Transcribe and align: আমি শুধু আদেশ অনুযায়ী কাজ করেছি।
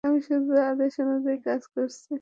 আমি 0.03 0.19
শুধু 0.23 0.51
আদেশ 0.69 0.93
অনুযায়ী 1.03 1.39
কাজ 1.45 1.61
করেছি। 1.73 2.11